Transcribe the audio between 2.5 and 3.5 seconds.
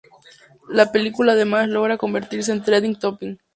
en Trending Topic.